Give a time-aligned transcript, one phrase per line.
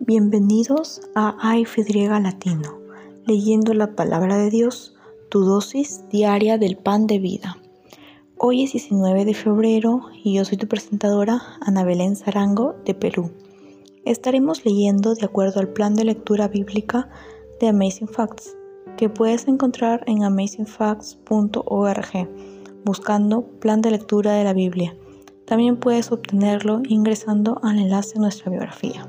[0.00, 2.78] Bienvenidos a AIFY Latino,
[3.26, 4.94] leyendo la palabra de Dios,
[5.30, 7.56] tu dosis diaria del pan de vida.
[8.38, 13.32] Hoy es 19 de febrero y yo soy tu presentadora Ana Belén Zarango de Perú.
[14.04, 17.08] Estaremos leyendo de acuerdo al plan de lectura bíblica
[17.58, 18.54] de Amazing Facts,
[18.96, 22.28] que puedes encontrar en amazingfacts.org,
[22.84, 24.94] buscando plan de lectura de la Biblia.
[25.46, 29.08] También puedes obtenerlo ingresando al enlace en nuestra biografía.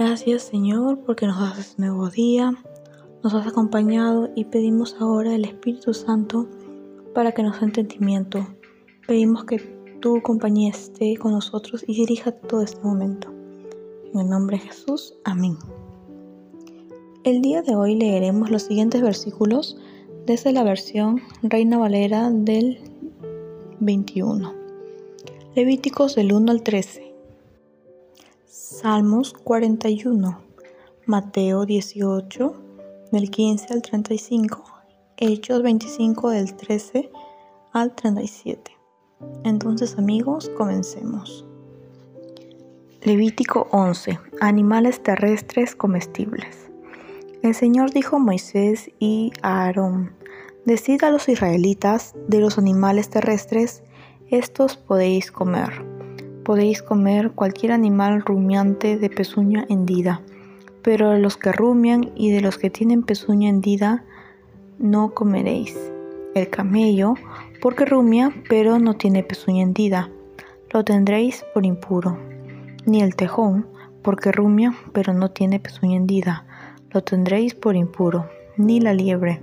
[0.00, 2.54] Gracias Señor porque nos haces nuevo día,
[3.22, 6.48] nos has acompañado y pedimos ahora el Espíritu Santo
[7.14, 8.46] para que nos dé entendimiento.
[9.06, 9.58] Pedimos que
[10.00, 13.28] tu compañía esté con nosotros y dirija todo este momento.
[14.14, 15.58] En el nombre de Jesús, amén.
[17.22, 19.76] El día de hoy leeremos los siguientes versículos
[20.24, 22.78] desde la versión Reina Valera del
[23.80, 24.54] 21.
[25.54, 27.09] Levíticos del 1 al 13.
[28.52, 30.40] Salmos 41.
[31.06, 32.54] Mateo 18
[33.12, 34.64] del 15 al 35.
[35.18, 37.12] Hechos 25 del 13
[37.72, 38.72] al 37.
[39.44, 41.46] Entonces amigos, comencemos.
[43.02, 44.18] Levítico 11.
[44.40, 46.72] Animales terrestres comestibles.
[47.44, 50.16] El Señor dijo a Moisés y a Aarón,
[50.64, 53.84] Decid a los israelitas de los animales terrestres,
[54.28, 55.89] estos podéis comer.
[56.44, 60.22] Podéis comer cualquier animal rumiante de pezuña hendida,
[60.82, 64.04] pero de los que rumian y de los que tienen pezuña hendida
[64.78, 65.76] no comeréis.
[66.34, 67.14] El camello,
[67.60, 70.08] porque rumia, pero no tiene pezuña hendida,
[70.72, 72.16] lo tendréis por impuro.
[72.86, 73.66] Ni el tejón,
[74.02, 76.46] porque rumia, pero no tiene pezuña hendida,
[76.90, 78.30] lo tendréis por impuro.
[78.56, 79.40] Ni la liebre,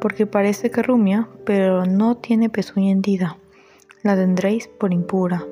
[0.00, 3.36] porque parece que rumia, pero no tiene pezuña hendida.
[4.02, 5.44] La tendréis por impura,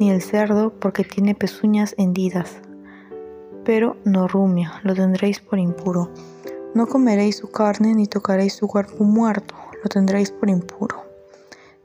[0.00, 2.56] ni el cerdo, porque tiene pezuñas hendidas,
[3.64, 6.10] pero no rumia, lo tendréis por impuro.
[6.74, 11.04] No comeréis su carne, ni tocaréis su cuerpo muerto, lo tendréis por impuro.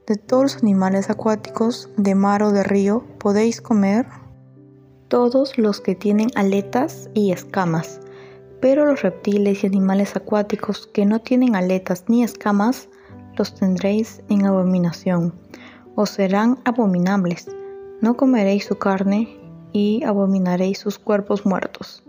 [0.06, 4.06] De todos los animales acuáticos, de mar o de río, podéis comer
[5.08, 8.00] todos los que tienen aletas y escamas
[8.62, 12.88] pero los reptiles y animales acuáticos que no tienen aletas ni escamas,
[13.36, 15.34] los tendréis en abominación,
[15.96, 17.48] os serán abominables.
[18.02, 19.38] No comeréis su carne
[19.72, 22.02] y abominaréis sus cuerpos muertos.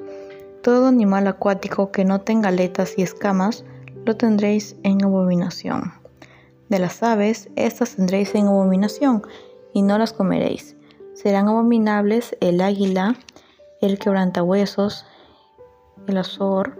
[0.63, 3.63] Todo animal acuático que no tenga aletas y escamas,
[4.03, 5.93] lo tendréis en abominación.
[6.69, 9.21] De las aves, estas tendréis en abominación,
[9.71, 10.75] y no las comeréis.
[11.13, 13.15] Serán abominables el águila,
[13.79, 15.05] el quebrantahuesos,
[16.07, 16.75] el azor,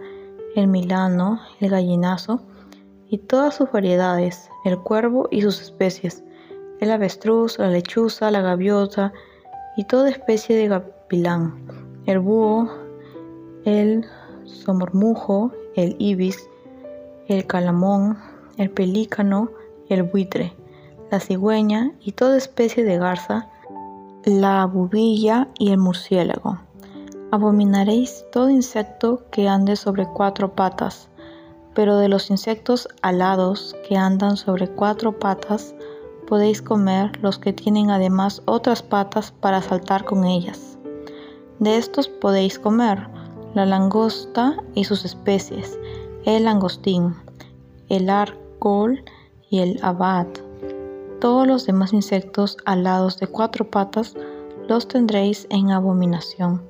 [0.56, 2.42] el milano, el gallinazo
[3.08, 6.24] y todas sus variedades, el cuervo y sus especies,
[6.80, 9.12] el avestruz, la lechuza, la gaviota
[9.76, 11.66] y toda especie de gavilán,
[12.06, 12.68] el búho,
[13.64, 14.04] el
[14.44, 16.48] somormujo, el ibis,
[17.28, 18.18] el calamón,
[18.56, 19.50] el pelícano,
[19.88, 20.52] el buitre,
[21.10, 23.48] la cigüeña y toda especie de garza,
[24.24, 26.58] la bubilla y el murciélago.
[27.30, 31.08] Abominaréis todo insecto que ande sobre cuatro patas,
[31.74, 35.74] pero de los insectos alados que andan sobre cuatro patas,
[36.26, 40.78] podéis comer los que tienen además otras patas para saltar con ellas.
[41.58, 43.06] De estos podéis comer
[43.54, 45.78] la langosta y sus especies,
[46.24, 47.14] el langostín,
[47.88, 49.04] el arcol
[49.50, 50.26] y el abad.
[51.20, 54.14] Todos los demás insectos alados de cuatro patas
[54.68, 56.62] los tendréis en abominación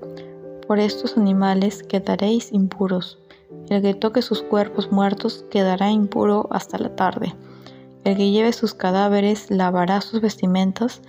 [0.67, 3.19] por estos animales quedaréis impuros.
[3.69, 7.35] El que toque sus cuerpos muertos quedará impuro hasta la tarde.
[8.05, 11.01] El que lleve sus cadáveres lavará sus vestimentas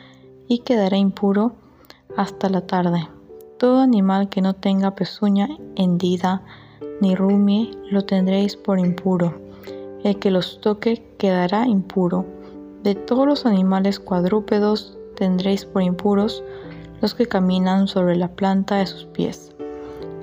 [0.47, 1.53] y quedará impuro
[2.15, 3.09] hasta la tarde.
[3.57, 6.41] Todo animal que no tenga pezuña hendida
[7.01, 9.37] ni rumie lo tendréis por impuro.
[10.03, 12.25] El que los toque quedará impuro.
[12.83, 16.43] De todos los animales cuadrúpedos tendréis por impuros
[17.01, 19.53] los que caminan sobre la planta de sus pies.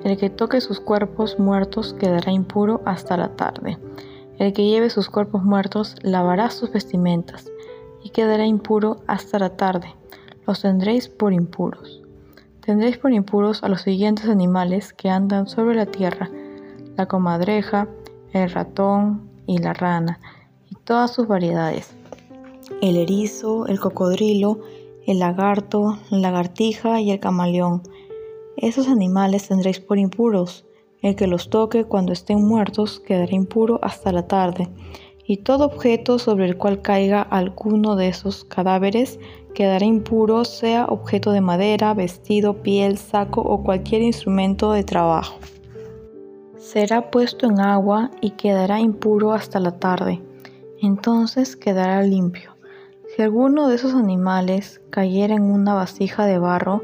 [0.03, 3.77] El que toque sus cuerpos muertos quedará impuro hasta la tarde.
[4.39, 7.51] El que lleve sus cuerpos muertos lavará sus vestimentas
[8.03, 9.95] y quedará impuro hasta la tarde.
[10.45, 12.01] Los tendréis por impuros.
[12.65, 16.29] Tendréis por impuros a los siguientes animales que andan sobre la tierra,
[16.95, 17.87] la comadreja,
[18.31, 20.19] el ratón y la rana,
[20.69, 21.95] y todas sus variedades,
[22.81, 24.59] el erizo, el cocodrilo,
[25.05, 27.83] el lagarto, la lagartija y el camaleón.
[28.57, 30.65] Esos animales tendréis por impuros.
[31.03, 34.69] El que los toque cuando estén muertos quedará impuro hasta la tarde,
[35.25, 39.19] y todo objeto sobre el cual caiga alguno de esos cadáveres
[39.53, 45.37] quedará impuro, sea objeto de madera, vestido, piel, saco o cualquier instrumento de trabajo.
[46.57, 50.21] Será puesto en agua y quedará impuro hasta la tarde,
[50.81, 52.53] entonces quedará limpio.
[53.15, 56.81] Si alguno de esos animales cayera en una vasija de barro,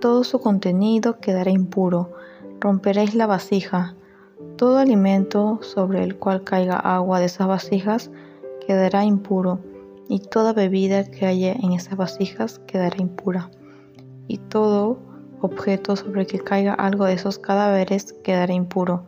[0.00, 2.12] todo su contenido quedará impuro.
[2.60, 3.94] Romperéis la vasija.
[4.56, 8.10] Todo alimento sobre el cual caiga agua de esas vasijas
[8.66, 9.60] quedará impuro,
[10.10, 13.50] y toda bebida que haya en esas vasijas quedará impura.
[14.28, 14.98] Y todo
[15.40, 19.06] objeto sobre el que caiga algo de esos cadáveres quedará impuro.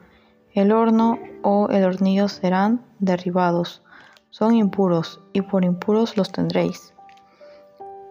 [0.54, 3.82] El horno o el hornillo serán derribados.
[4.30, 6.94] Son impuros, y por impuros los tendréis.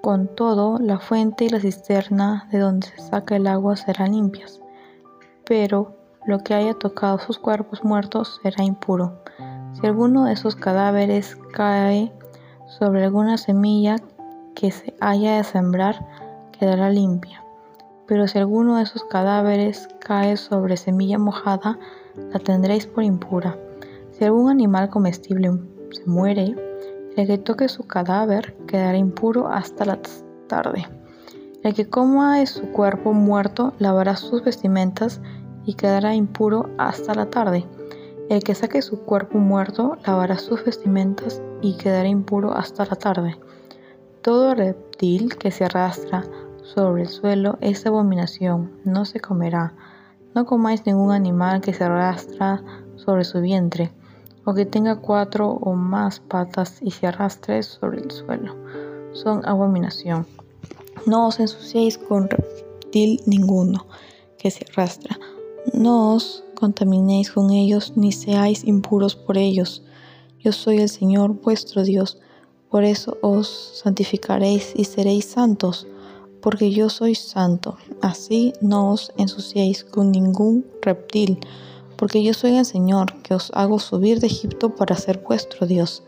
[0.04, 4.62] Con todo, la fuente y la cisterna de donde se saca el agua serán limpias,
[5.52, 9.22] pero lo que haya tocado sus cuerpos muertos será impuro.
[9.74, 12.10] Si alguno de esos cadáveres cae
[12.68, 13.98] sobre alguna semilla
[14.56, 16.08] que se haya de sembrar,
[16.58, 17.44] quedará limpia.
[18.08, 21.78] Pero si alguno de esos cadáveres cae sobre semilla mojada,
[22.32, 23.58] la tendréis por impura.
[24.12, 25.52] Si algún animal comestible
[25.92, 26.56] se muere,
[27.18, 30.00] el que toque su cadáver quedará impuro hasta la
[30.48, 30.88] tarde.
[31.64, 35.22] El que coma de su cuerpo muerto lavará sus vestimentas
[35.66, 37.66] y quedará impuro hasta la tarde.
[38.30, 43.38] El que saque su cuerpo muerto lavará sus vestimentas y quedará impuro hasta la tarde.
[44.22, 46.24] Todo reptil que se arrastra
[46.64, 49.74] sobre el suelo es abominación, no se comerá.
[50.34, 52.64] No comáis ningún animal que se arrastra
[52.96, 53.92] sobre su vientre,
[54.46, 58.56] o que tenga cuatro o más patas y se arrastre sobre el suelo.
[59.12, 60.26] Son abominación.
[61.06, 63.88] No os ensuciéis con reptil ninguno
[64.38, 65.18] que se arrastra.
[65.74, 69.84] No os contaminéis con ellos, ni seáis impuros por ellos.
[70.40, 72.18] Yo soy el Señor vuestro Dios.
[72.70, 73.48] Por eso os
[73.84, 75.88] santificaréis y seréis santos
[76.42, 77.78] porque yo soy santo.
[78.02, 81.40] Así no os ensuciéis con ningún reptil,
[81.96, 86.04] porque yo soy el Señor, que os hago subir de Egipto para ser vuestro Dios.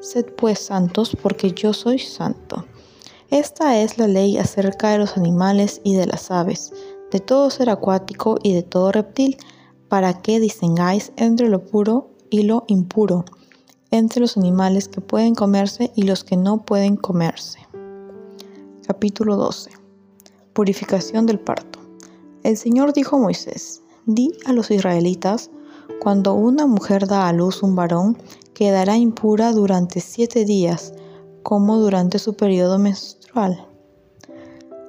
[0.00, 2.66] Sed pues santos, porque yo soy santo.
[3.30, 6.72] Esta es la ley acerca de los animales y de las aves,
[7.12, 9.36] de todo ser acuático y de todo reptil,
[9.88, 13.26] para que distingáis entre lo puro y lo impuro,
[13.90, 17.58] entre los animales que pueden comerse y los que no pueden comerse.
[18.86, 19.70] Capítulo 12.
[20.54, 21.78] Purificación del parto.
[22.42, 25.50] El Señor dijo a Moisés, di a los israelitas,
[26.00, 28.16] cuando una mujer da a luz un varón,
[28.54, 30.94] quedará impura durante siete días,
[31.42, 33.68] como durante su periodo menstrual.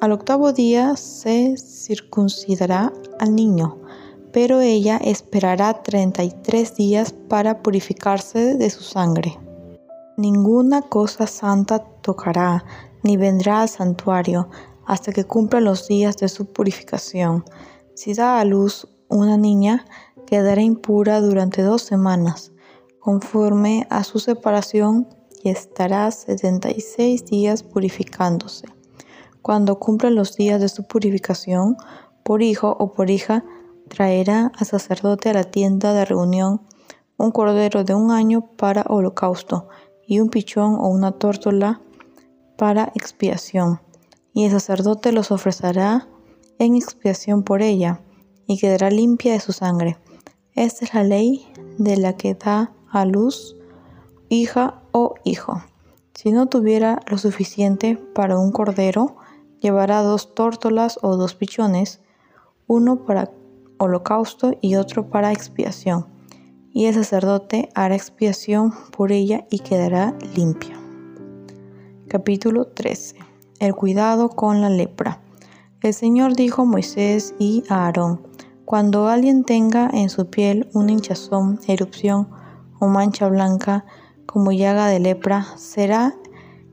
[0.04, 2.92] Al octavo día se circuncidará
[3.22, 3.78] al niño,
[4.34, 9.40] pero ella esperará 33 días para purificarse de su sangre.
[10.18, 12.66] Ninguna cosa santa tocará,
[13.02, 14.50] ni vendrá al santuario
[14.86, 17.46] hasta que cumpla los días de su purificación.
[17.94, 19.86] Si da a luz una niña,
[20.28, 22.52] quedará impura durante dos semanas,
[23.00, 25.08] conforme a su separación,
[25.42, 28.68] y estará 76 días purificándose.
[29.44, 31.76] Cuando cumpla los días de su purificación,
[32.24, 33.44] por hijo o por hija,
[33.90, 36.62] traerá al sacerdote a la tienda de reunión
[37.18, 39.68] un cordero de un año para holocausto
[40.08, 41.82] y un pichón o una tórtola
[42.58, 43.82] para expiación,
[44.34, 46.08] y el sacerdote los ofrecerá
[46.58, 48.00] en expiación por ella,
[48.48, 49.98] y quedará limpia de su sangre.
[50.54, 53.58] Esta es la ley de la que da a luz
[54.30, 55.62] hija o hijo.
[56.14, 59.18] Si no tuviera lo suficiente para un cordero,
[59.64, 62.02] llevará dos tórtolas o dos pichones,
[62.68, 63.32] uno para
[63.80, 66.06] holocausto y otro para expiación.
[66.74, 70.78] Y el sacerdote hará expiación por ella y quedará limpia.
[72.10, 73.16] Capítulo 13.
[73.60, 75.22] El cuidado con la lepra.
[75.82, 78.22] El Señor dijo a Moisés y a Aarón,
[78.66, 82.30] cuando alguien tenga en su piel una hinchazón, erupción
[82.80, 83.86] o mancha blanca
[84.26, 86.16] como llaga de lepra, será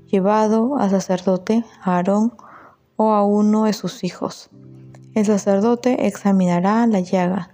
[0.07, 2.33] llevado al sacerdote, a Aarón
[3.03, 4.51] o a uno de sus hijos.
[5.15, 7.49] El sacerdote examinará la llaga.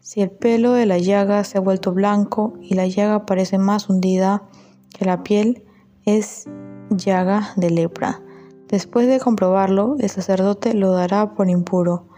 [0.00, 3.88] Si el pelo de la llaga se ha vuelto blanco y la llaga parece más
[3.88, 4.42] hundida
[4.90, 5.64] que la piel,
[6.04, 6.44] es
[6.90, 8.20] llaga de lepra.
[8.68, 12.08] Después de comprobarlo, el sacerdote lo dará por impuro.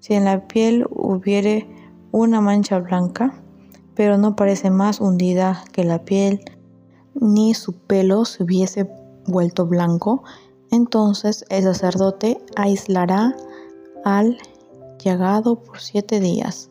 [0.00, 1.68] Si en la piel hubiere
[2.10, 3.32] una mancha blanca,
[3.94, 6.40] pero no parece más hundida que la piel,
[7.14, 8.90] ni su pelo se hubiese
[9.24, 10.24] vuelto blanco,
[10.70, 13.36] entonces el sacerdote aislará
[14.04, 14.38] al
[14.98, 16.70] llagado por siete días.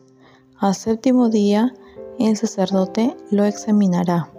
[0.58, 1.74] Al séptimo día
[2.18, 4.30] el sacerdote lo examinará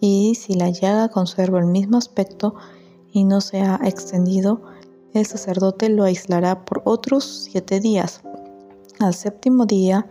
[0.00, 2.54] y si la llaga conserva el mismo aspecto
[3.12, 4.62] y no se ha extendido,
[5.12, 8.22] el sacerdote lo aislará por otros siete días.
[9.00, 10.06] Al séptimo día,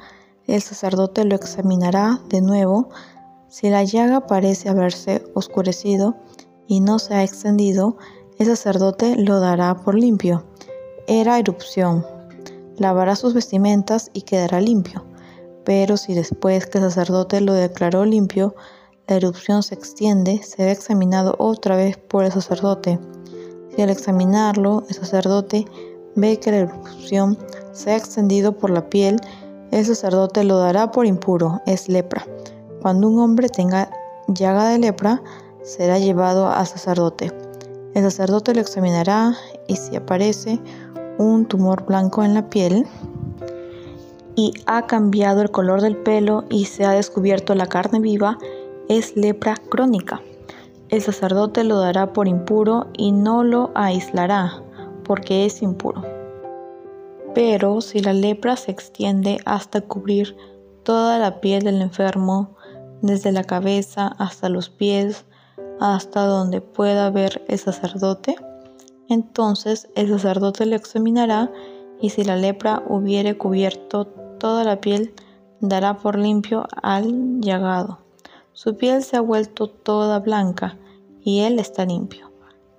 [0.45, 2.89] el sacerdote lo examinará de nuevo.
[3.49, 6.15] Si la llaga parece haberse oscurecido
[6.67, 7.97] y no se ha extendido,
[8.39, 10.43] el sacerdote lo dará por limpio.
[11.07, 12.05] Era erupción.
[12.77, 15.05] Lavará sus vestimentas y quedará limpio.
[15.63, 18.55] Pero si después que el sacerdote lo declaró limpio,
[19.07, 22.99] la erupción se extiende, será examinado otra vez por el sacerdote.
[23.75, 25.65] Si al examinarlo el sacerdote
[26.15, 27.37] ve que la erupción
[27.71, 29.19] se ha extendido por la piel,
[29.71, 32.25] el sacerdote lo dará por impuro, es lepra.
[32.81, 33.89] Cuando un hombre tenga
[34.27, 35.21] llaga de lepra,
[35.63, 37.31] será llevado al sacerdote.
[37.97, 39.33] El sacerdote lo examinará
[39.67, 40.59] y si aparece
[41.17, 42.85] un tumor blanco en la piel
[44.35, 48.37] y ha cambiado el color del pelo y se ha descubierto la carne viva,
[48.87, 50.21] es lepra crónica.
[50.89, 54.61] El sacerdote lo dará por impuro y no lo aislará,
[55.03, 56.03] porque es impuro.
[57.33, 60.37] Pero si la lepra se extiende hasta cubrir
[60.83, 62.55] toda la piel del enfermo,
[63.01, 65.25] desde la cabeza hasta los pies,
[65.79, 68.35] hasta donde pueda ver el sacerdote,
[69.09, 71.51] entonces el sacerdote lo examinará
[72.01, 74.05] y si la lepra hubiere cubierto
[74.39, 75.13] toda la piel,
[75.59, 77.99] dará por limpio al llagado.
[78.53, 80.77] Su piel se ha vuelto toda blanca
[81.23, 82.31] y él está limpio.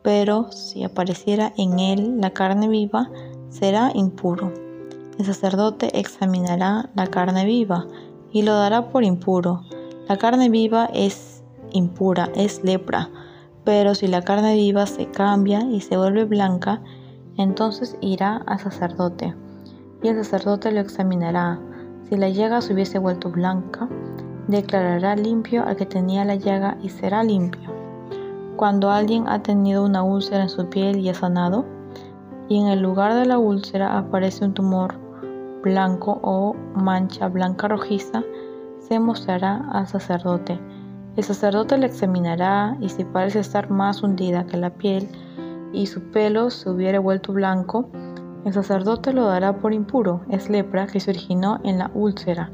[0.03, 3.11] Pero si apareciera en él la carne viva,
[3.49, 4.53] será impuro.
[5.19, 7.87] El sacerdote examinará la carne viva
[8.33, 9.65] y lo dará por impuro.
[10.09, 11.38] La carne viva es
[11.73, 13.11] impura, es lepra.
[13.65, 16.81] Pero si la carne viva se cambia y se vuelve blanca,
[17.37, 19.35] entonces irá al sacerdote.
[20.03, 21.59] Y el sacerdote lo examinará.
[22.09, 23.89] Si la llaga se hubiese vuelto blanca,
[24.47, 27.71] declarará limpio al que tenía la llaga y será limpio.
[28.57, 31.65] Cuando alguien ha tenido una úlcera en su piel y ha sanado,
[32.49, 34.95] y en el lugar de la úlcera aparece un tumor
[35.63, 38.23] blanco o mancha blanca rojiza,
[38.79, 40.59] se mostrará al sacerdote.
[41.19, 45.09] El sacerdote la examinará y si parece estar más hundida que la piel
[45.73, 47.91] y su pelo se hubiere vuelto blanco,
[48.45, 52.53] el sacerdote lo dará por impuro, es lepra que se originó en la úlcera.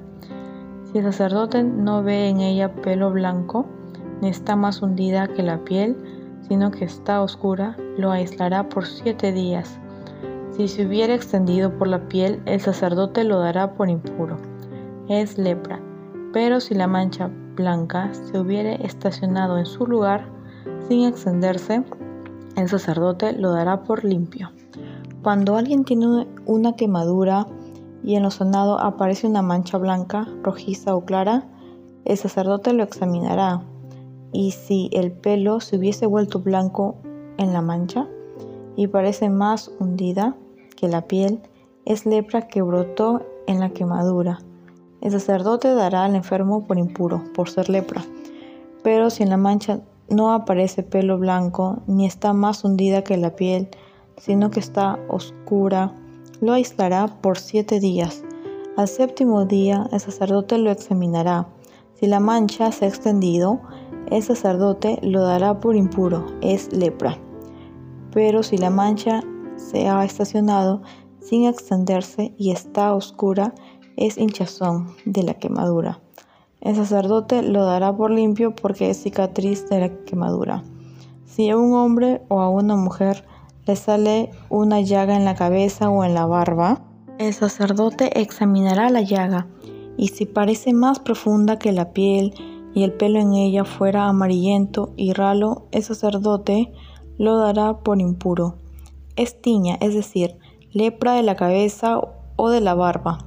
[0.85, 3.67] Si el sacerdote no ve en ella pelo blanco,
[4.23, 5.95] ni está más hundida que la piel,
[6.49, 9.79] sino que está oscura, lo aislará por siete días.
[10.53, 14.39] Si se hubiera extendido por la piel, el sacerdote lo dará por impuro.
[15.11, 15.81] Es lepra.
[16.33, 20.29] Pero si la mancha blanca se hubiere estacionado en su lugar,
[20.89, 21.85] sin extenderse,
[22.57, 24.51] el sacerdote lo dará por limpio.
[25.23, 27.47] Cuando alguien tiene una quemadura,
[28.03, 31.49] y en lo sanado aparece una mancha blanca, rojiza o clara,
[32.05, 33.63] el sacerdote lo examinará.
[34.31, 36.97] Y si el pelo se hubiese vuelto blanco
[37.39, 38.07] en la mancha
[38.77, 40.37] y parece más hundida
[40.77, 41.41] que la piel,
[41.87, 44.41] es lepra que brotó en la quemadura.
[45.05, 48.03] El sacerdote dará al enfermo por impuro, por ser lepra.
[48.83, 53.37] Pero si en la mancha no aparece pelo blanco, ni está más hundida que la
[53.37, 53.69] piel,
[54.17, 55.93] sino que está oscura,
[56.41, 58.25] lo aislará por siete días.
[58.79, 61.49] Al séptimo día el sacerdote lo examinará.
[62.01, 63.61] Si la mancha se ha extendido,
[64.11, 67.19] el sacerdote lo dará por impuro, es lepra.
[68.11, 69.23] Pero si la mancha
[69.57, 70.81] se ha estacionado
[71.21, 73.55] sin extenderse y está oscura,
[73.97, 76.01] es hinchazón de la quemadura.
[76.61, 80.65] El sacerdote lo dará por limpio porque es cicatriz de la quemadura.
[81.27, 83.25] Si a un hombre o a una mujer
[83.67, 86.81] le sale una llaga en la cabeza o en la barba,
[87.19, 89.47] el sacerdote examinará la llaga
[89.97, 92.35] y si parece más profunda que la piel
[92.75, 96.73] y el pelo en ella fuera amarillento y ralo, el sacerdote
[97.19, 98.57] lo dará por impuro.
[99.17, 100.39] Es tiña, es decir,
[100.73, 102.01] lepra de la cabeza
[102.37, 103.19] o de la barba.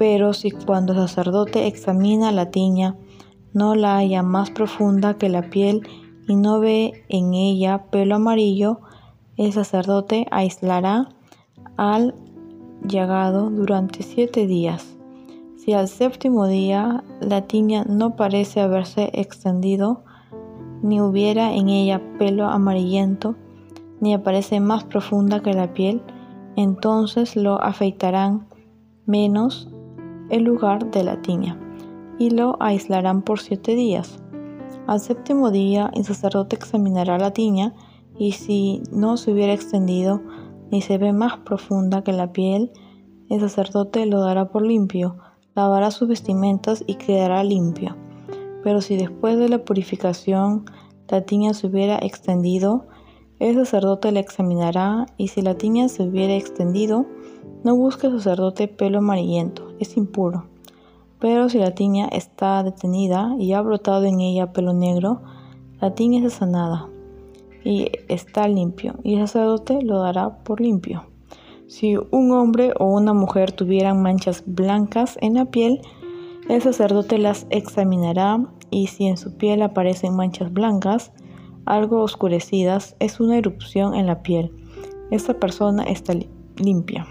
[0.00, 2.96] Pero si cuando el sacerdote examina la tiña,
[3.52, 5.86] no la haya más profunda que la piel
[6.26, 8.80] y no ve en ella pelo amarillo,
[9.36, 11.10] el sacerdote aislará
[11.76, 12.14] al
[12.82, 14.96] llagado durante siete días.
[15.58, 20.02] Si al séptimo día la tiña no parece haberse extendido,
[20.82, 23.36] ni hubiera en ella pelo amarillento,
[24.00, 26.00] ni aparece más profunda que la piel,
[26.56, 28.46] entonces lo afeitarán
[29.04, 29.68] menos
[30.30, 31.58] el lugar de la tiña
[32.18, 34.22] y lo aislarán por siete días.
[34.86, 37.74] Al séptimo día el sacerdote examinará la tiña
[38.18, 40.20] y si no se hubiera extendido
[40.70, 42.72] ni se ve más profunda que la piel,
[43.28, 45.16] el sacerdote lo dará por limpio,
[45.54, 47.96] lavará sus vestimentas y quedará limpio.
[48.62, 50.64] Pero si después de la purificación
[51.08, 52.86] la tiña se hubiera extendido,
[53.38, 57.06] el sacerdote la examinará y si la tiña se hubiera extendido,
[57.62, 60.46] no busque sacerdote pelo amarillento, es impuro.
[61.18, 65.20] Pero si la tiña está detenida y ha brotado en ella pelo negro,
[65.80, 66.88] la tiña es sanada
[67.62, 71.04] y está limpio, y el sacerdote lo dará por limpio.
[71.66, 75.80] Si un hombre o una mujer tuvieran manchas blancas en la piel,
[76.48, 81.12] el sacerdote las examinará y si en su piel aparecen manchas blancas,
[81.66, 84.50] algo oscurecidas, es una erupción en la piel.
[85.10, 86.14] Esta persona está
[86.56, 87.06] limpia.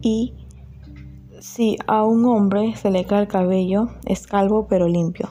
[0.00, 0.34] Y
[1.40, 5.30] si a un hombre se le cae el cabello, es calvo pero limpio.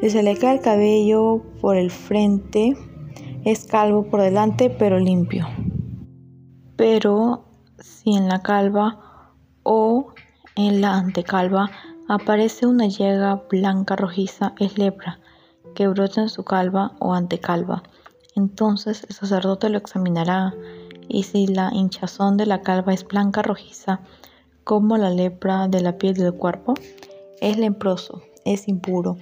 [0.00, 2.76] Si se le cae el cabello por el frente,
[3.44, 5.46] es calvo por delante pero limpio.
[6.76, 7.44] Pero
[7.78, 10.14] si en la calva o
[10.56, 11.70] en la antecalva
[12.08, 15.20] aparece una llaga blanca rojiza, es lepra
[15.74, 17.82] que brota en su calva o antecalva.
[18.36, 20.54] Entonces el sacerdote lo examinará
[21.10, 24.00] y si la hinchazón de la calva es blanca rojiza,
[24.62, 26.74] como la lepra de la piel del cuerpo,
[27.40, 29.16] es leproso, es impuro.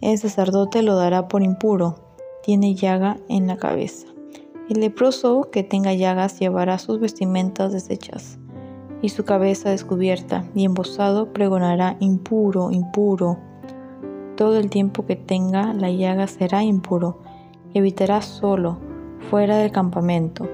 [0.00, 1.96] El sacerdote lo dará por impuro,
[2.42, 4.06] tiene llaga en la cabeza.
[4.70, 8.38] El leproso que tenga llagas llevará sus vestimentas deshechas
[9.02, 13.38] y su cabeza descubierta, y embosado pregonará impuro, impuro.
[14.36, 17.20] Todo el tiempo que tenga la llaga será impuro,
[17.74, 18.78] evitará solo,
[19.30, 20.48] fuera del campamento.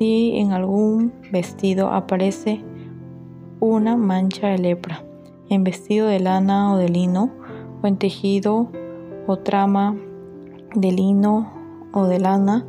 [0.00, 2.64] Si en algún vestido aparece
[3.60, 5.04] una mancha de lepra,
[5.50, 7.28] en vestido de lana o de lino,
[7.82, 8.72] o en tejido
[9.26, 9.94] o trama
[10.74, 11.52] de lino
[11.92, 12.64] o de lana,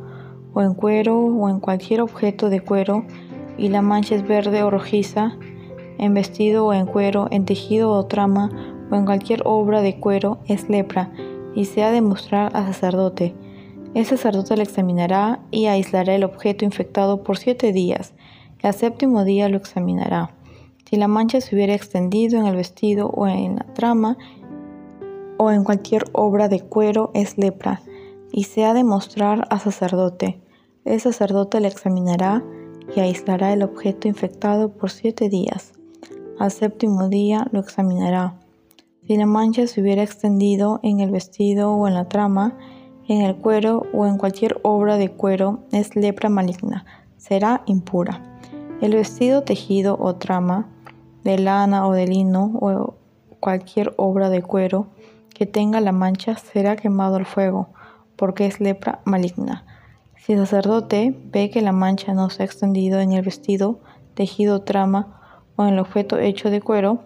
[0.52, 3.06] o en cuero o en cualquier objeto de cuero,
[3.56, 5.38] y la mancha es verde o rojiza,
[5.96, 8.50] en vestido o en cuero, en tejido o trama,
[8.90, 11.10] o en cualquier obra de cuero, es lepra,
[11.54, 13.34] y se ha de mostrar al sacerdote.
[13.94, 18.14] El sacerdote lo examinará y aislará el objeto infectado por siete días,
[18.62, 20.34] y al séptimo día lo examinará.
[20.88, 24.16] Si la mancha se hubiera extendido en el vestido o en la trama,
[25.36, 27.82] o en cualquier obra de cuero, es lepra,
[28.30, 30.40] y se ha de mostrar al sacerdote.
[30.84, 32.42] El sacerdote le examinará
[32.96, 35.72] y aislará el objeto infectado por siete días.
[36.38, 38.38] Al séptimo día lo examinará.
[39.06, 42.56] Si la mancha se hubiera extendido en el vestido o en la trama,
[43.08, 46.84] en el cuero o en cualquier obra de cuero, es lepra maligna,
[47.16, 48.20] será impura.
[48.80, 50.68] El vestido tejido o trama,
[51.24, 52.94] de lana o de lino o
[53.40, 54.88] cualquier obra de cuero
[55.34, 57.68] que tenga la mancha será quemado al fuego,
[58.16, 59.64] porque es lepra maligna.
[60.16, 63.80] Si el sacerdote ve que la mancha no se ha extendido en el vestido,
[64.14, 65.20] tejido, trama
[65.56, 67.00] o en el objeto hecho de cuero,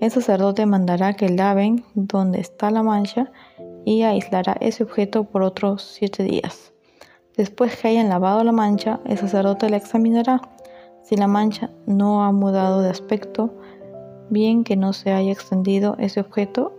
[0.00, 3.30] el sacerdote mandará que laven donde está la mancha
[3.86, 6.74] y aislará ese objeto por otros siete días.
[7.36, 10.42] Después que hayan lavado la mancha, el sacerdote la examinará.
[11.04, 13.54] Si la mancha no ha mudado de aspecto,
[14.28, 16.76] bien que no se haya extendido ese objeto,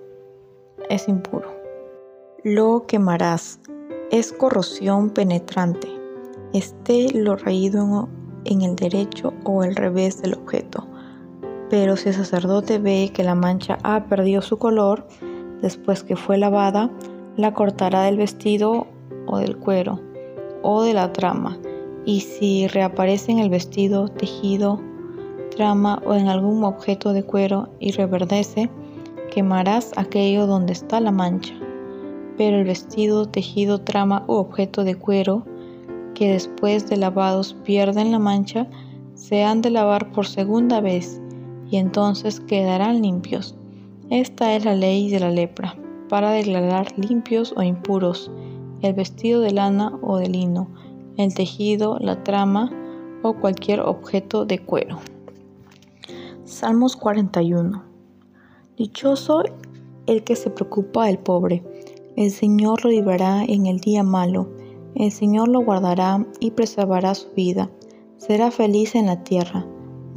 [0.89, 1.49] es impuro.
[2.43, 3.61] Lo quemarás.
[4.11, 5.87] Es corrosión penetrante.
[6.51, 8.09] Esté lo raído
[8.43, 10.85] en el derecho o el revés del objeto
[11.69, 15.07] pero si el sacerdote ve que la mancha ha perdido su color,
[15.61, 16.89] después que fue lavada,
[17.35, 18.87] la cortará del vestido
[19.27, 19.99] o del cuero
[20.63, 21.57] o de la trama.
[22.05, 24.79] Y si reaparece en el vestido, tejido,
[25.55, 28.69] trama o en algún objeto de cuero y reverdece,
[29.31, 31.53] quemarás aquello donde está la mancha.
[32.37, 35.45] Pero el vestido, tejido, trama u objeto de cuero
[36.13, 38.67] que después de lavados pierden la mancha,
[39.13, 41.21] se han de lavar por segunda vez
[41.69, 43.55] y entonces quedarán limpios.
[44.09, 45.75] Esta es la ley de la lepra,
[46.09, 48.31] para declarar limpios o impuros
[48.81, 50.69] el vestido de lana o de lino,
[51.17, 52.71] el tejido, la trama
[53.23, 54.99] o cualquier objeto de cuero.
[56.45, 57.83] Salmos 41.
[58.77, 59.43] Dichoso
[60.05, 61.63] el que se preocupa del pobre.
[62.15, 64.47] El Señor lo librará en el día malo.
[64.95, 67.69] El Señor lo guardará y preservará su vida.
[68.17, 69.65] Será feliz en la tierra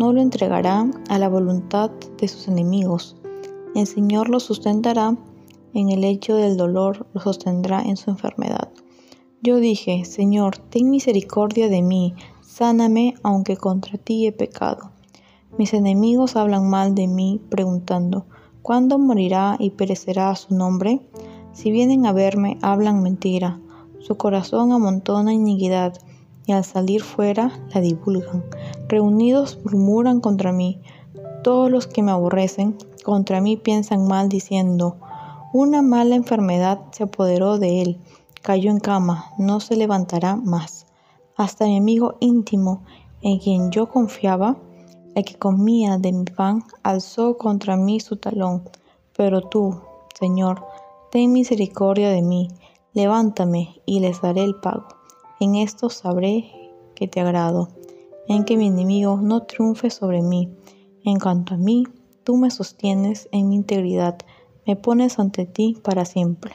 [0.00, 3.19] no lo entregará a la voluntad de sus enemigos.
[3.74, 5.16] El Señor lo sustentará
[5.74, 8.68] en el hecho del dolor, lo sostendrá en su enfermedad.
[9.42, 14.90] Yo dije, Señor, ten misericordia de mí, sáname, aunque contra ti he pecado.
[15.56, 18.26] Mis enemigos hablan mal de mí, preguntando,
[18.62, 21.00] ¿cuándo morirá y perecerá su nombre?
[21.52, 23.60] Si vienen a verme, hablan mentira,
[24.00, 25.94] su corazón amontona iniquidad,
[26.46, 28.44] y al salir fuera la divulgan.
[28.88, 30.80] Reunidos murmuran contra mí,
[31.44, 34.96] todos los que me aborrecen, contra mí piensan mal, diciendo,
[35.52, 37.98] una mala enfermedad se apoderó de él,
[38.42, 40.86] cayó en cama, no se levantará más.
[41.36, 42.82] Hasta mi amigo íntimo,
[43.22, 44.56] en quien yo confiaba,
[45.14, 48.68] el que comía de mi pan, alzó contra mí su talón.
[49.16, 49.80] Pero tú,
[50.18, 50.64] Señor,
[51.10, 52.48] ten misericordia de mí,
[52.92, 54.86] levántame y les daré el pago.
[55.40, 56.50] En esto sabré
[56.94, 57.68] que te agrado,
[58.28, 60.54] en que mi enemigo no triunfe sobre mí.
[61.04, 61.84] En cuanto a mí,
[62.24, 64.18] tú me sostienes en mi integridad
[64.66, 66.52] me pones ante ti para siempre.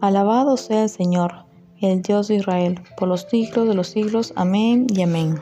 [0.00, 1.44] Alabado sea el Señor,
[1.80, 4.32] el Dios de Israel, por los siglos de los siglos.
[4.36, 5.38] Amén y amén.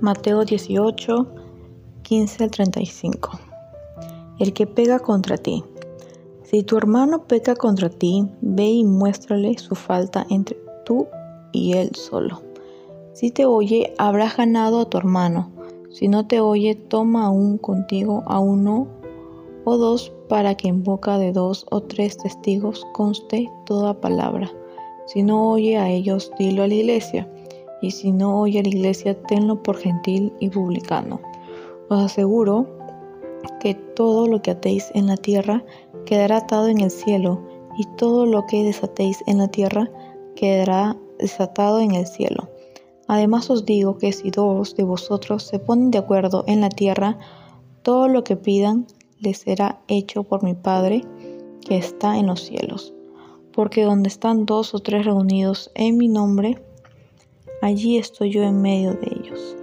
[0.00, 1.26] Mateo 18,
[2.02, 3.38] 15 al 35.
[4.38, 5.64] El que pega contra ti.
[6.44, 11.06] Si tu hermano peca contra ti, ve y muéstrale su falta entre tú
[11.52, 12.40] y él solo.
[13.12, 15.50] Si te oye, habrás ganado a tu hermano.
[15.90, 18.88] Si no te oye, toma aún contigo a uno
[19.64, 24.50] o dos para que en boca de dos o tres testigos conste toda palabra.
[25.06, 27.30] Si no oye a ellos, dilo a la iglesia,
[27.80, 31.20] y si no oye a la iglesia, tenlo por gentil y publicano.
[31.88, 32.66] Os aseguro
[33.60, 35.64] que todo lo que atéis en la tierra
[36.04, 37.40] quedará atado en el cielo,
[37.78, 39.90] y todo lo que desatéis en la tierra
[40.34, 42.48] quedará desatado en el cielo.
[43.08, 47.18] Además os digo que si dos de vosotros se ponen de acuerdo en la tierra,
[47.82, 48.86] todo lo que pidan
[49.18, 51.04] les será hecho por mi Padre
[51.66, 52.94] que está en los cielos.
[53.52, 56.62] Porque donde están dos o tres reunidos en mi nombre,
[57.62, 59.56] allí estoy yo en medio de ellos.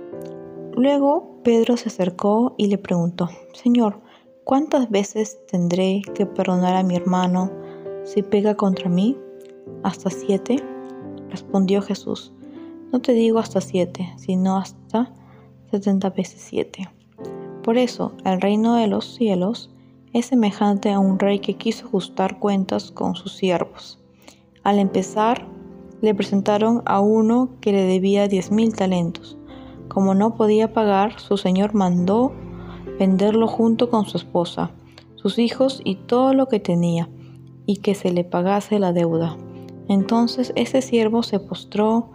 [0.75, 4.01] Luego Pedro se acercó y le preguntó, Señor,
[4.43, 7.51] ¿cuántas veces tendré que perdonar a mi hermano
[8.03, 9.15] si pega contra mí?
[9.83, 10.57] ¿Hasta siete?
[11.29, 12.33] Respondió Jesús,
[12.95, 15.11] no te digo hasta siete, sino hasta
[15.69, 16.89] setenta veces siete.
[17.61, 19.69] Por eso, el reino de los cielos
[20.13, 23.99] es semejante a un rey que quiso ajustar cuentas con sus siervos.
[24.63, 25.45] Al empezar,
[25.99, 29.37] le presentaron a uno que le debía diez mil talentos.
[29.89, 32.31] Como no podía pagar, su señor mandó
[32.97, 34.71] venderlo junto con su esposa,
[35.15, 37.09] sus hijos y todo lo que tenía,
[37.65, 39.35] y que se le pagase la deuda.
[39.89, 42.14] Entonces ese siervo se postró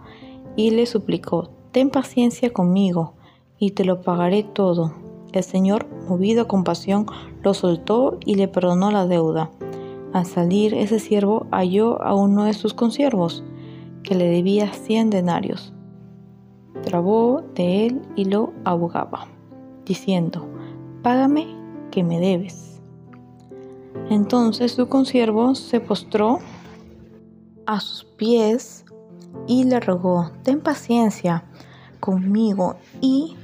[0.55, 3.13] y le suplicó, Ten paciencia conmigo,
[3.57, 4.93] y te lo pagaré todo.
[5.31, 7.05] El Señor, movido a compasión,
[7.43, 9.51] lo soltó y le perdonó la deuda.
[10.13, 13.43] Al salir, ese siervo halló a uno de sus consiervos,
[14.03, 15.73] que le debía cien denarios.
[16.83, 19.27] Trabó de él y lo abogaba,
[19.85, 20.47] diciendo,
[21.01, 21.47] Págame
[21.91, 22.81] que me debes.
[24.09, 26.39] Entonces su consiervo se postró
[27.65, 28.80] a sus pies
[29.47, 31.45] y le rogó, Ten paciencia
[31.99, 33.35] conmigo y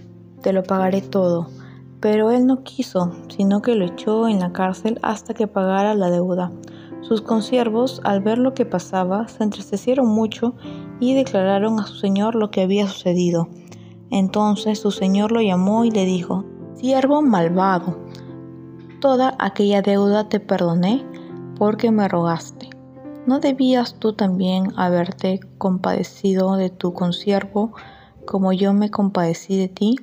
[0.41, 1.47] te lo pagaré todo.
[1.99, 6.09] Pero él no quiso, sino que lo echó en la cárcel hasta que pagara la
[6.09, 6.51] deuda.
[7.01, 10.55] Sus consiervos, al ver lo que pasaba, se entristecieron mucho
[10.99, 13.47] y declararon a su señor lo que había sucedido.
[14.09, 16.45] Entonces su señor lo llamó y le dijo,
[16.75, 17.97] Siervo malvado,
[18.99, 21.03] toda aquella deuda te perdoné
[21.57, 22.66] porque me rogaste.
[23.27, 27.73] ¿No debías tú también haberte compadecido de tu consiervo
[28.25, 29.97] como yo me compadecí de ti?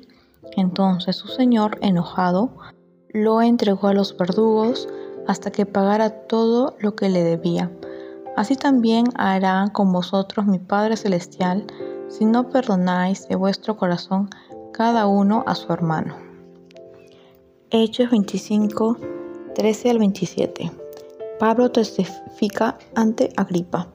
[0.58, 2.50] Entonces su señor, enojado,
[3.08, 4.90] lo entregó a los verdugos
[5.26, 7.72] hasta que pagara todo lo que le debía.
[8.36, 11.64] Así también hará con vosotros mi Padre Celestial
[12.08, 14.28] si no perdonáis de vuestro corazón
[14.74, 16.14] cada uno a su hermano.
[17.70, 18.98] Hechos 25,
[19.54, 20.83] 13 al 27.
[21.38, 23.88] Pablo testifica ante Agripa.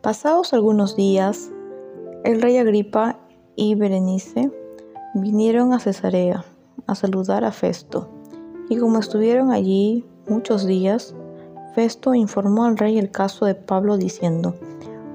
[0.00, 1.50] Pasados algunos días,
[2.24, 3.18] el rey Agripa
[3.56, 4.50] y Berenice
[5.14, 6.46] vinieron a Cesarea
[6.86, 8.08] a saludar a Festo,
[8.70, 11.14] y como estuvieron allí muchos días,
[11.74, 14.54] Festo informó al rey el caso de Pablo diciendo,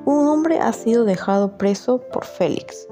[0.05, 2.87] un hombre ha sido dejado preso por Félix.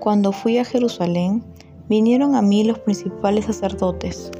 [0.00, 1.42] Cuando fui a Jerusalén,
[1.88, 4.30] vinieron a mí los principales sacerdotes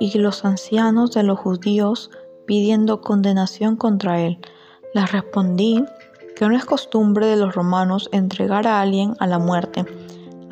[0.00, 2.10] y los ancianos de los judíos
[2.46, 4.38] pidiendo condenación contra él.
[4.94, 5.84] Les respondí
[6.36, 9.84] que no es costumbre de los romanos entregar a alguien a la muerte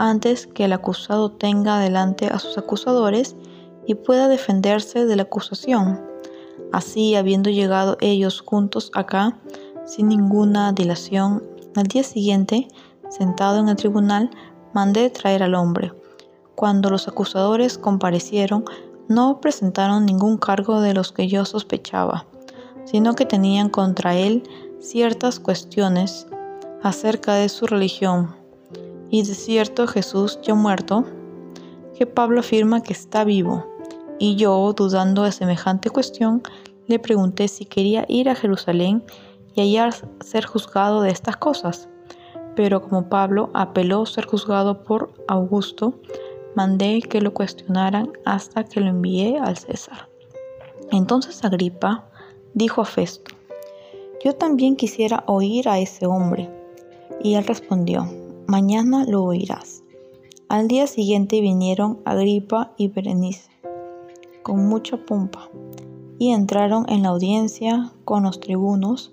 [0.00, 3.37] antes que el acusado tenga delante a sus acusadores
[3.87, 6.00] y pueda defenderse de la acusación.
[6.72, 9.38] Así, habiendo llegado ellos juntos acá,
[9.85, 11.44] sin ninguna dilación,
[11.76, 12.68] al día siguiente,
[13.11, 14.31] sentado en el tribunal,
[14.72, 15.92] mandé traer al hombre.
[16.55, 18.64] Cuando los acusadores comparecieron,
[19.11, 22.27] no presentaron ningún cargo de los que yo sospechaba,
[22.85, 24.44] sino que tenían contra él
[24.79, 26.29] ciertas cuestiones
[26.81, 28.37] acerca de su religión.
[29.11, 31.05] Y de cierto Jesús ya muerto,
[31.99, 33.66] que Pablo afirma que está vivo.
[34.20, 36.44] Y yo, dudando de semejante cuestión,
[36.87, 39.03] le pregunté si quería ir a Jerusalén
[39.57, 41.88] y hallar ser juzgado de estas cosas.
[42.55, 45.94] Pero como Pablo apeló ser juzgado por Augusto,
[46.55, 50.09] mandé que lo cuestionaran hasta que lo envié al César.
[50.91, 52.07] Entonces Agripa
[52.55, 53.35] dijo a Festo,
[54.25, 56.51] yo también quisiera oír a ese hombre.
[57.23, 58.09] Y él respondió,
[58.47, 59.83] mañana lo oirás.
[60.49, 63.51] Al día siguiente vinieron Agripa y Berenice
[64.43, 65.49] con mucha pompa
[66.19, 69.13] y entraron en la audiencia con los tribunos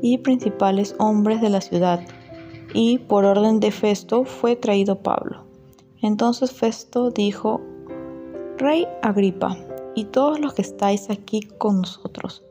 [0.00, 2.00] y principales hombres de la ciudad,
[2.72, 5.47] y por orden de Festo fue traído Pablo.
[6.02, 7.60] Entonces Festo dijo,
[8.56, 9.56] Rey Agripa,
[9.94, 12.44] y todos los que estáis aquí con nosotros,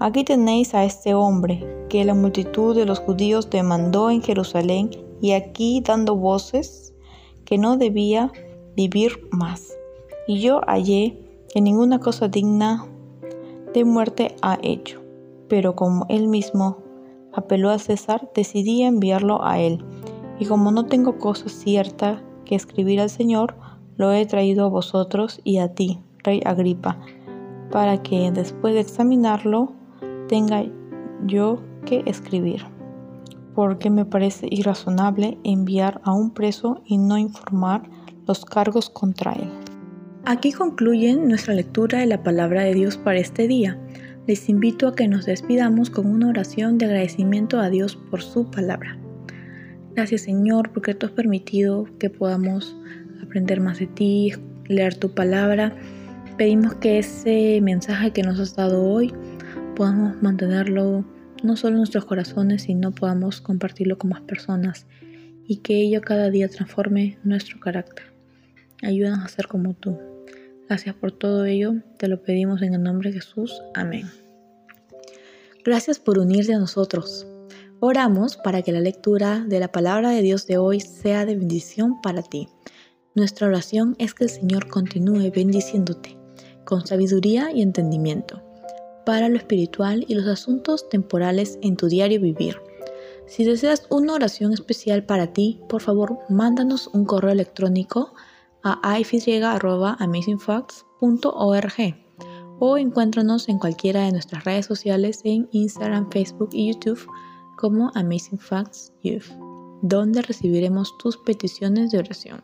[0.00, 5.32] aquí tenéis a este hombre que la multitud de los judíos demandó en Jerusalén y
[5.32, 6.92] aquí dando voces
[7.44, 8.32] que no debía
[8.76, 9.72] vivir más.
[10.26, 11.18] Y yo hallé
[11.52, 12.86] que ninguna cosa digna
[13.74, 15.00] de muerte ha hecho.
[15.48, 16.78] Pero como él mismo
[17.32, 19.84] apeló a César, decidí enviarlo a él.
[20.38, 23.54] Y como no tengo cosa cierta que escribir al Señor,
[23.96, 26.98] lo he traído a vosotros y a ti, rey Agripa,
[27.70, 29.72] para que después de examinarlo
[30.28, 30.64] tenga
[31.26, 32.62] yo que escribir.
[33.54, 37.88] Porque me parece irrazonable enviar a un preso y no informar
[38.26, 39.50] los cargos contra él.
[40.24, 43.78] Aquí concluye nuestra lectura de la palabra de Dios para este día.
[44.26, 48.50] Les invito a que nos despidamos con una oración de agradecimiento a Dios por su
[48.50, 48.99] palabra.
[49.94, 52.76] Gracias Señor porque tú has permitido que podamos
[53.22, 54.32] aprender más de ti,
[54.66, 55.74] leer tu palabra.
[56.38, 59.12] Pedimos que ese mensaje que nos has dado hoy
[59.76, 61.04] podamos mantenerlo
[61.42, 64.86] no solo en nuestros corazones, sino podamos compartirlo con más personas
[65.46, 68.06] y que ello cada día transforme nuestro carácter.
[68.82, 69.98] Ayúdanos a ser como tú.
[70.68, 73.60] Gracias por todo ello, te lo pedimos en el nombre de Jesús.
[73.74, 74.06] Amén.
[75.64, 77.26] Gracias por unirte a nosotros.
[77.82, 82.02] Oramos para que la lectura de la palabra de Dios de hoy sea de bendición
[82.02, 82.46] para ti.
[83.14, 86.18] Nuestra oración es que el Señor continúe bendiciéndote
[86.66, 88.42] con sabiduría y entendimiento
[89.06, 92.58] para lo espiritual y los asuntos temporales en tu diario vivir.
[93.26, 98.12] Si deseas una oración especial para ti, por favor, mándanos un correo electrónico
[98.62, 101.96] a ify.amazingfacts.org
[102.58, 107.08] o encuéntranos en cualquiera de nuestras redes sociales en Instagram, Facebook y YouTube
[107.60, 109.30] como Amazing Facts Youth,
[109.82, 112.42] donde recibiremos tus peticiones de oración.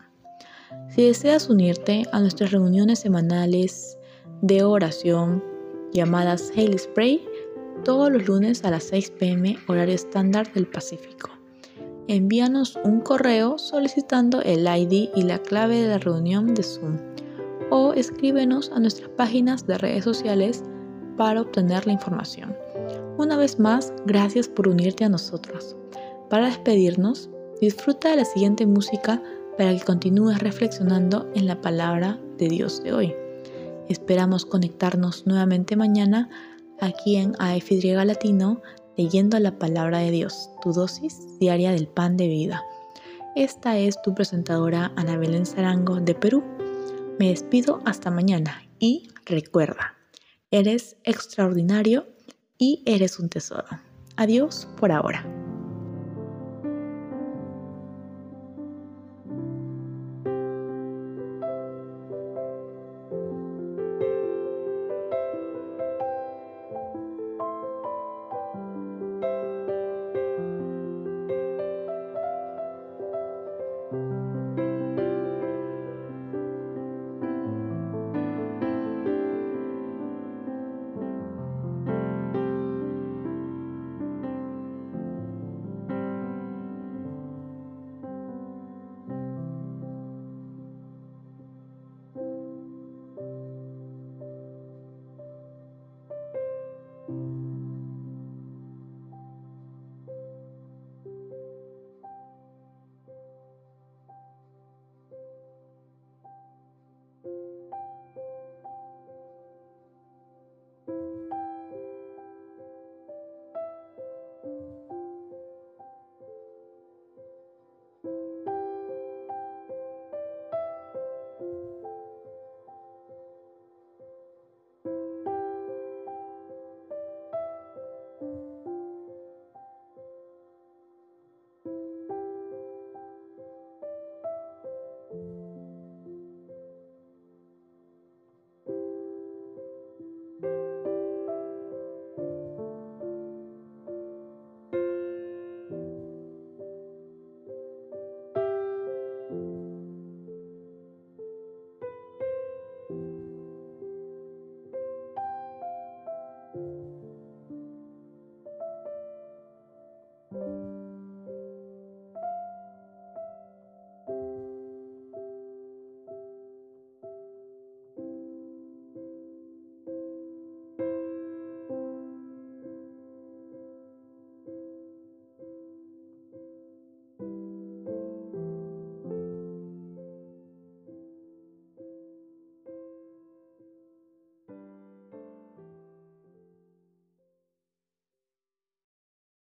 [0.90, 3.96] Si deseas unirte a nuestras reuniones semanales
[4.42, 5.42] de oración
[5.92, 7.26] llamadas Hail Spray
[7.84, 11.30] todos los lunes a las 6 pm horario estándar del Pacífico
[12.08, 16.98] envíanos un correo solicitando el ID y la clave de la reunión de Zoom
[17.70, 20.62] o escríbenos a nuestras páginas de redes sociales
[21.16, 22.54] para obtener la información.
[23.18, 25.74] Una vez más, gracias por unirte a nosotros.
[26.28, 27.30] Para despedirnos,
[27.62, 29.22] disfruta de la siguiente música
[29.56, 33.14] para que continúes reflexionando en la palabra de Dios de hoy.
[33.88, 36.28] Esperamos conectarnos nuevamente mañana
[36.78, 38.60] aquí en AFY Latino
[38.98, 42.62] leyendo la palabra de Dios, tu dosis diaria del pan de vida.
[43.34, 46.44] Esta es tu presentadora Ana Belén Zarango de Perú.
[47.18, 49.94] Me despido hasta mañana y recuerda,
[50.50, 52.06] eres extraordinario
[52.58, 53.68] y eres un tesoro.
[54.16, 55.24] Adiós por ahora.